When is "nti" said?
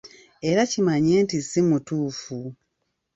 1.23-1.37